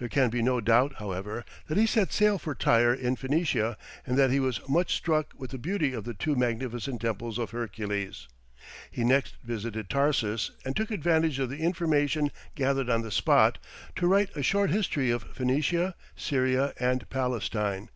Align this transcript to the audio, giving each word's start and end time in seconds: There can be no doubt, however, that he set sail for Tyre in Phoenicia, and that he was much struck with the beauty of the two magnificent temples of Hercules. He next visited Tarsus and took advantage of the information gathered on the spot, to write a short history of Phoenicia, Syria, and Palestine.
There 0.00 0.08
can 0.08 0.30
be 0.30 0.42
no 0.42 0.60
doubt, 0.60 0.94
however, 0.96 1.44
that 1.68 1.78
he 1.78 1.86
set 1.86 2.12
sail 2.12 2.38
for 2.38 2.56
Tyre 2.56 2.92
in 2.92 3.14
Phoenicia, 3.14 3.76
and 4.04 4.18
that 4.18 4.32
he 4.32 4.40
was 4.40 4.68
much 4.68 4.92
struck 4.96 5.32
with 5.36 5.52
the 5.52 5.58
beauty 5.58 5.92
of 5.94 6.02
the 6.02 6.12
two 6.12 6.34
magnificent 6.34 7.00
temples 7.00 7.38
of 7.38 7.52
Hercules. 7.52 8.26
He 8.90 9.04
next 9.04 9.36
visited 9.44 9.88
Tarsus 9.88 10.50
and 10.64 10.74
took 10.74 10.90
advantage 10.90 11.38
of 11.38 11.50
the 11.50 11.58
information 11.58 12.32
gathered 12.56 12.90
on 12.90 13.02
the 13.02 13.12
spot, 13.12 13.58
to 13.94 14.08
write 14.08 14.36
a 14.36 14.42
short 14.42 14.70
history 14.70 15.12
of 15.12 15.22
Phoenicia, 15.22 15.94
Syria, 16.16 16.74
and 16.80 17.08
Palestine. 17.08 17.90